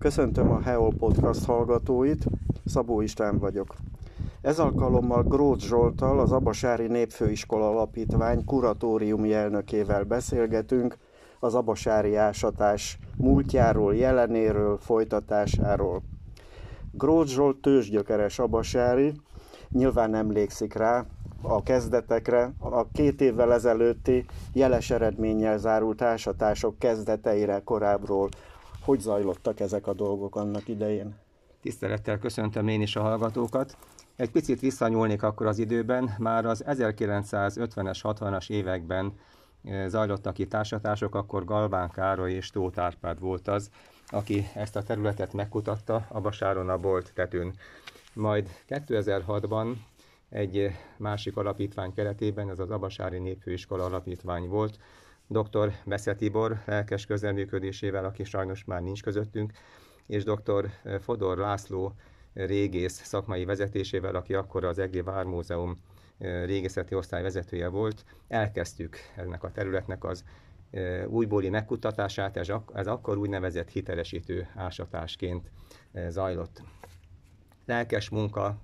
[0.00, 2.24] Köszöntöm a Heol Podcast hallgatóit,
[2.64, 3.74] Szabó István vagyok.
[4.40, 10.96] Ez alkalommal Gróth Zsoltal, az Abasári Népfőiskola Alapítvány kuratóriumi elnökével beszélgetünk
[11.40, 16.02] az abasári ásatás múltjáról, jelenéről, folytatásáról.
[16.92, 19.12] Gróth Zsolt tőzsgyökeres abasári,
[19.68, 21.04] nyilván emlékszik rá,
[21.42, 28.28] a kezdetekre, a két évvel ezelőtti jeles eredménnyel zárult ásatások kezdeteire korábbról.
[28.82, 31.14] Hogy zajlottak ezek a dolgok annak idején?
[31.62, 33.76] Tisztelettel köszöntöm én is a hallgatókat.
[34.16, 39.12] Egy picit visszanyúlnék akkor az időben, már az 1950-es, 60-as években
[39.64, 43.70] eh, zajlottak itt ásatások, akkor Galván Károly és Tóth Árpád volt az,
[44.08, 47.54] aki ezt a területet megkutatta a Basáron a Bolt tetőn.
[48.14, 49.76] Majd 2006-ban
[50.28, 54.78] egy másik alapítvány keretében, ez az Abasári Népfőiskola Alapítvány volt,
[55.30, 55.72] dr.
[55.84, 59.52] Besze Tibor lelkes közelműködésével, aki sajnos már nincs közöttünk,
[60.06, 60.70] és dr.
[61.00, 61.94] Fodor László
[62.32, 65.76] régész szakmai vezetésével, aki akkor az Egri Vármúzeum
[66.18, 70.24] régészeti osztály vezetője volt, elkezdtük ennek a területnek az
[71.06, 75.50] újbóli megkutatását, ez, ez akkor úgynevezett hitelesítő ásatásként
[76.08, 76.62] zajlott.
[77.66, 78.56] Lelkes munka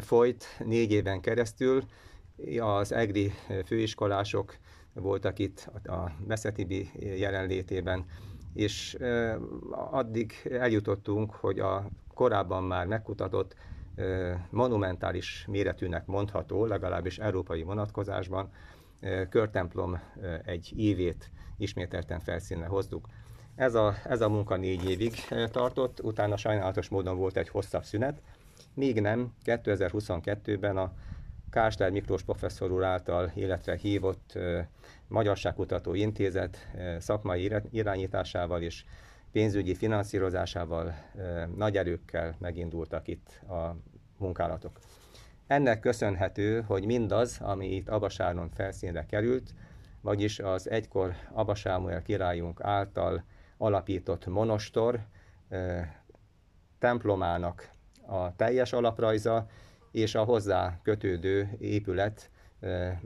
[0.00, 1.82] folyt négy éven keresztül.
[2.60, 3.32] Az EGRI
[3.66, 4.56] főiskolások
[4.94, 8.04] voltak itt a Meszetibi jelenlétében,
[8.54, 8.96] és
[9.90, 13.56] addig eljutottunk, hogy a korábban már megkutatott
[14.50, 18.50] monumentális méretűnek mondható, legalábbis európai vonatkozásban,
[19.28, 20.00] körtemplom
[20.44, 23.08] egy évét ismételten felszínre hoztuk.
[23.54, 25.14] Ez a, ez a munka négy évig
[25.50, 28.22] tartott, utána sajnálatos módon volt egy hosszabb szünet,
[28.74, 30.92] míg nem 2022-ben a
[31.54, 34.38] Kásler Miklós professzor úr által életre hívott
[35.08, 38.84] Magyarságkutató Intézet szakmai irányításával és
[39.32, 40.94] pénzügyi finanszírozásával
[41.56, 43.76] nagy erőkkel megindultak itt a
[44.18, 44.78] munkálatok.
[45.46, 49.54] Ennek köszönhető, hogy mindaz, ami itt Abasáron felszínre került,
[50.00, 53.24] vagyis az egykor Abasámuel királyunk által
[53.56, 55.00] alapított monostor
[56.78, 57.70] templomának
[58.06, 59.46] a teljes alaprajza
[59.94, 62.30] és a hozzá kötődő épület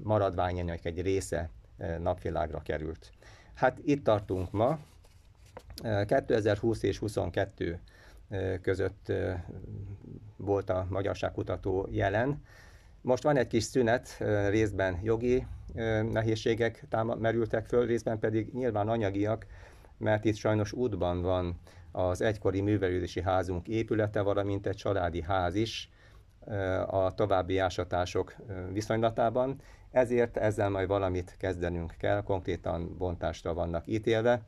[0.03, 1.51] maradványainak egy része
[1.99, 3.11] napvilágra került.
[3.55, 4.79] Hát itt tartunk ma,
[6.07, 7.81] 2020 és 22
[8.63, 9.13] között
[10.37, 12.43] volt a magyarságkutató jelen.
[13.01, 14.17] Most van egy kis szünet,
[14.49, 15.47] részben jogi
[16.13, 16.87] nehézségek
[17.19, 19.47] merültek föl, részben pedig nyilván anyagiak,
[19.99, 21.59] mert itt sajnos útban van
[21.93, 25.91] az egykori művelődési házunk épülete, valamint egy családi ház is
[26.87, 28.37] a további ásatások
[28.73, 29.61] viszonylatában.
[29.91, 34.41] Ezért ezzel majd valamit kezdenünk kell, konkrétan bontásra vannak ítélve.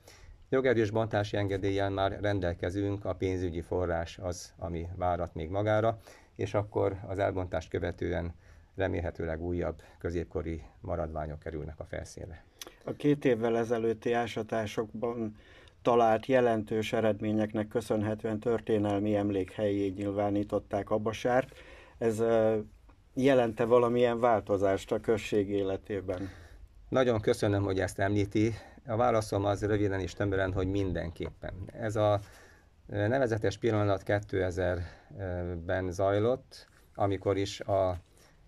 [0.49, 5.99] Jogerős bontási engedéllyel már rendelkezünk, a pénzügyi forrás az, ami várat még magára,
[6.37, 8.35] és akkor az elbontást követően
[8.77, 12.45] remélhetőleg újabb középkori maradványok kerülnek a felszínre.
[12.85, 15.37] A két évvel ezelőtti ásatásokban
[15.83, 21.53] talált jelentős eredményeknek köszönhetően történelmi emlékhelyé nyilvánították Abasárt.
[22.01, 22.23] Ez
[23.15, 26.29] jelente valamilyen változást a község életében?
[26.89, 28.55] Nagyon köszönöm, hogy ezt említi.
[28.87, 31.55] A válaszom az röviden és tömören, hogy mindenképpen.
[31.67, 32.21] Ez a
[32.87, 37.99] nevezetes pillanat 2000-ben zajlott, amikor is a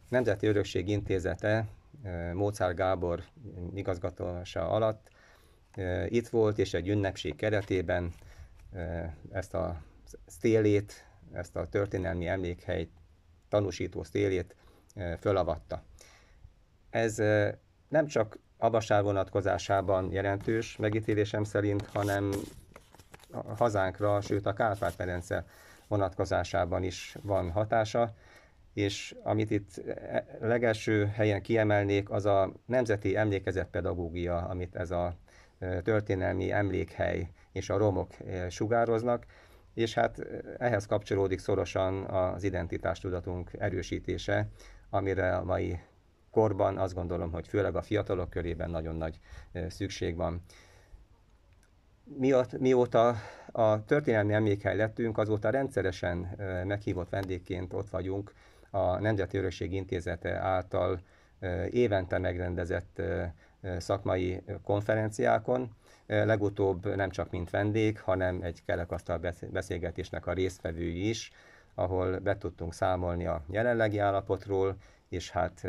[0.09, 1.67] Nemzeti Örökség Intézete
[2.33, 3.23] Mozart Gábor
[3.75, 5.09] igazgatósa alatt
[6.07, 8.13] itt volt, és egy ünnepség keretében
[9.33, 9.83] ezt a
[10.27, 12.89] sztélét, ezt a történelmi emlékhely
[13.53, 14.57] tanúsító sztélét
[15.21, 15.83] fölavatta.
[16.91, 17.17] Ez
[17.89, 22.31] nem csak Abasár vonatkozásában jelentős megítélésem szerint, hanem
[23.31, 25.45] a hazánkra, sőt a Kárpát-medence
[25.89, 28.15] vonatkozásában is van hatása,
[28.75, 35.15] és amit itt e, legelső helyen kiemelnék, az a nemzeti emlékezetpedagógia, amit ez a
[35.83, 38.11] történelmi emlékhely és a romok
[38.49, 39.27] sugároznak,
[39.75, 40.27] és hát
[40.59, 44.49] ehhez kapcsolódik szorosan az identitástudatunk erősítése,
[44.91, 45.81] amire a mai
[46.31, 49.21] korban azt gondolom, hogy főleg a fiatalok körében nagyon nagy
[49.69, 50.43] szükség van.
[52.59, 53.17] Mióta
[53.53, 56.17] a történelmi emlékhely lettünk, azóta rendszeresen
[56.67, 58.33] meghívott vendégként ott vagyunk
[58.71, 61.01] a Nemzeti Örökség Intézete által
[61.71, 63.03] évente megrendezett
[63.79, 65.71] szakmai konferenciákon,
[66.25, 69.21] legutóbb nem csak mint vendég, hanem egy kerekasztal
[69.51, 71.33] beszélgetésnek a résztvevői is,
[71.75, 74.77] ahol be tudtunk számolni a jelenlegi állapotról,
[75.09, 75.69] és hát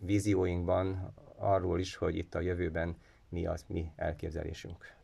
[0.00, 2.96] vízióinkban arról is, hogy itt a jövőben
[3.28, 4.94] mi az mi elképzelésünk.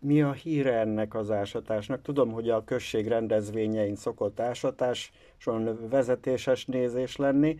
[0.00, 2.02] Mi a híre ennek az ásatásnak?
[2.02, 7.58] Tudom, hogy a község rendezvényein szokott ásatáson vezetéses nézés lenni.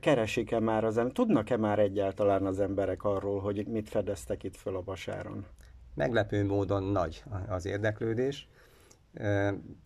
[0.00, 1.16] Keresik-e már az emberek?
[1.16, 5.46] Tudnak-e már egyáltalán az emberek arról, hogy mit fedeztek itt föl a vasáron?
[5.94, 8.48] Meglepő módon nagy az érdeklődés.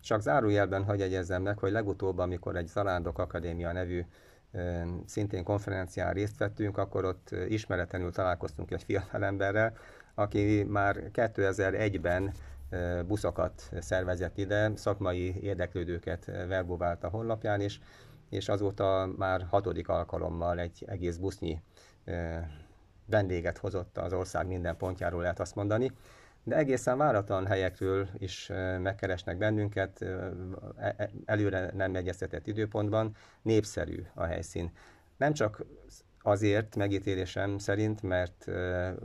[0.01, 4.01] Csak zárójelben hagy egyezzem meg, hogy legutóbb, amikor egy Zarándok Akadémia nevű
[5.05, 9.73] szintén konferencián részt vettünk, akkor ott ismeretlenül találkoztunk egy fiatalemberrel,
[10.15, 12.33] aki már 2001-ben
[13.07, 17.79] buszokat szervezett ide, szakmai érdeklődőket verbóvált a honlapján, és,
[18.29, 21.61] és azóta már hatodik alkalommal egy egész busznyi
[23.05, 25.91] vendéget hozott az ország minden pontjáról, lehet azt mondani.
[26.43, 34.23] De egészen váratlan helyekről is megkeresnek bennünket, e, e, előre nem egyeztetett időpontban, népszerű a
[34.23, 34.71] helyszín.
[35.17, 35.65] Nem csak
[36.21, 38.45] azért megítélésem szerint, mert,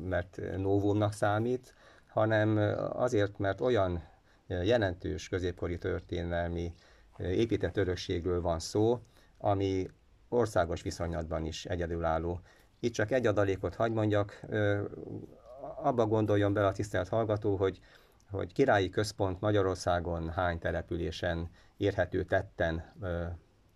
[0.08, 1.74] mert novumnak számít,
[2.06, 4.02] hanem azért, mert olyan
[4.46, 6.72] jelentős középkori történelmi
[7.22, 9.00] épített örökségről van szó,
[9.38, 9.86] ami
[10.28, 12.40] országos viszonylatban is egyedülálló.
[12.80, 14.40] Itt csak egy adalékot hagy mondjak,
[15.82, 17.80] abba gondoljon bele a tisztelt hallgató, hogy,
[18.30, 22.92] hogy királyi központ Magyarországon hány településen érhető tetten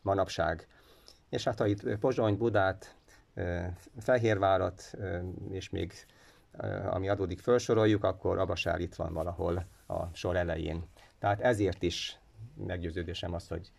[0.03, 0.69] manapság.
[1.29, 2.97] És hát ha itt Pozsony, Budát,
[3.99, 4.95] Fehérvárat,
[5.51, 5.93] és még
[6.91, 10.85] ami adódik felsoroljuk, akkor Abasár itt van valahol a sor elején.
[11.19, 12.19] Tehát ezért is
[12.67, 13.71] meggyőződésem az, hogy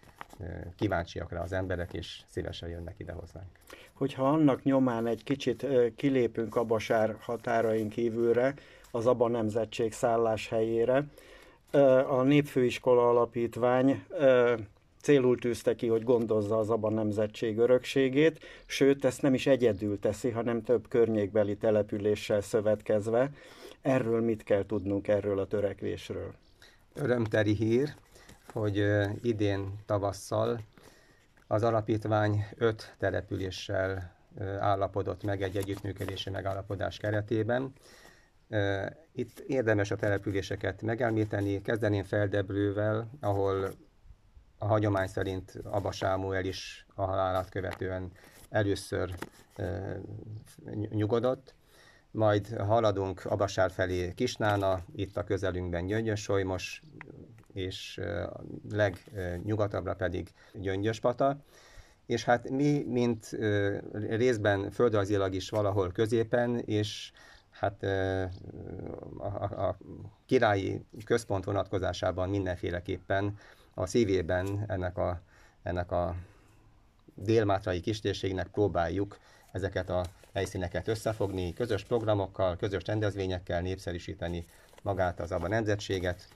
[0.76, 3.48] kíváncsiak rá az emberek, és szívesen jönnek ide hozzánk.
[3.94, 5.66] Hogyha annak nyomán egy kicsit
[5.96, 8.54] kilépünk Abasár határain kívülre,
[8.92, 11.04] az Aba nemzetség szállás helyére,
[12.08, 14.04] a Népfőiskola Alapítvány
[15.02, 20.30] célul tűzte ki, hogy gondozza az abban nemzetség örökségét, sőt, ezt nem is egyedül teszi,
[20.30, 23.30] hanem több környékbeli településsel szövetkezve.
[23.82, 26.34] Erről mit kell tudnunk erről a törekvésről?
[26.94, 27.96] Örömteri hír,
[28.56, 28.86] hogy
[29.22, 30.60] idén tavasszal
[31.48, 34.16] az alapítvány öt településsel
[34.60, 37.74] állapodott meg egy együttműködési megállapodás keretében.
[39.12, 43.72] Itt érdemes a településeket megelmíteni, kezdeném Feldebrővel, ahol
[44.58, 48.12] a hagyomány szerint Abba Sámuel is a halálát követően
[48.50, 49.16] először
[50.90, 51.54] nyugodott,
[52.12, 56.82] majd haladunk Abasár felé Kisnána, itt a közelünkben Gyöngyösolymos,
[57.56, 58.02] és
[58.72, 61.38] legnyugatabbra pedig Gyöngyöspata.
[62.06, 63.38] És hát mi, mint
[64.10, 67.12] részben földrajzilag is valahol középen, és
[67.50, 67.84] hát
[69.18, 69.78] a, a, a
[70.26, 73.38] királyi központ vonatkozásában mindenféleképpen
[73.74, 75.22] a szívében ennek a,
[75.64, 76.16] ennek a
[77.16, 79.18] délmátrai kistérségnek próbáljuk
[79.52, 84.46] ezeket a helyszíneket összefogni, közös programokkal, közös rendezvényekkel népszerűsíteni
[84.82, 86.28] magát az abban nemzetséget,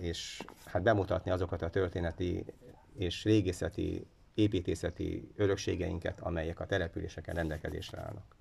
[0.00, 2.44] és hát bemutatni azokat a történeti
[2.96, 8.36] és régészeti, építészeti örökségeinket, amelyek a településeken rendelkezésre állnak.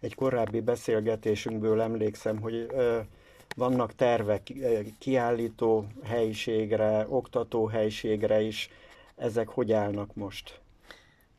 [0.00, 2.66] Egy korábbi beszélgetésünkből emlékszem, hogy
[3.56, 4.52] vannak tervek
[4.98, 8.70] kiállító helyiségre, oktató helyiségre is.
[9.16, 10.60] Ezek hogy állnak most?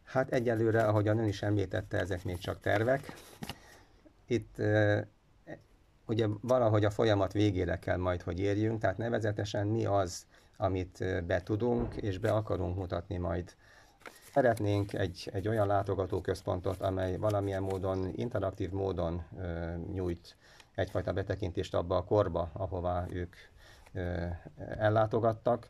[0.04, 3.14] Hát egyelőre, ahogyan ön is említette, ezek még csak tervek.
[4.28, 4.56] Itt
[6.08, 10.26] ugye valahogy a folyamat végére kell majd, hogy érjünk, tehát nevezetesen mi az,
[10.58, 13.56] amit be tudunk és be akarunk mutatni majd.
[14.34, 20.36] Szeretnénk egy, egy olyan látogatóközpontot, amely valamilyen módon, interaktív módon e, nyújt
[20.76, 23.36] egyfajta betekintést abba a korba, ahová ők
[24.78, 25.70] ellátogattak.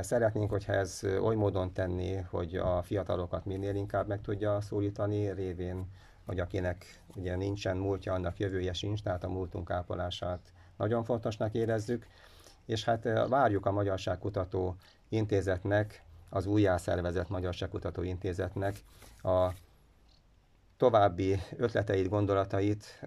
[0.00, 5.86] Szeretnénk, hogyha ez oly módon tenni, hogy a fiatalokat minél inkább meg tudja szólítani, révén,
[6.28, 12.06] hogy akinek ugye nincsen múltja, annak jövője sincs, tehát a múltunk ápolását nagyon fontosnak érezzük,
[12.66, 14.76] és hát várjuk a Magyarságkutató
[15.08, 18.76] Intézetnek, az újjászervezett Magyarságkutató Intézetnek
[19.22, 19.48] a
[20.76, 23.00] további ötleteit, gondolatait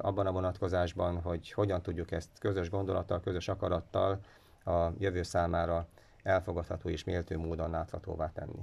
[0.00, 4.20] abban a vonatkozásban, hogy hogyan tudjuk ezt közös gondolattal, közös akarattal
[4.64, 5.86] a jövő számára
[6.22, 8.62] elfogadható és méltó módon láthatóvá tenni.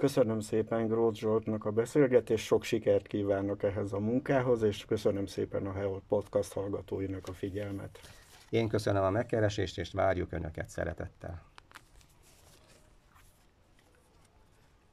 [0.00, 5.66] Köszönöm szépen Gróth Zsoltnak a beszélgetést, sok sikert kívánok ehhez a munkához, és köszönöm szépen
[5.66, 7.98] a Heol Podcast hallgatóinak a figyelmet.
[8.50, 11.42] Én köszönöm a megkeresést, és várjuk Önöket szeretettel.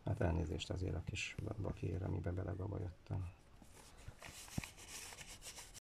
[0.05, 3.36] Hát elnézést azért a kis bakiért, amiben belegabajottam.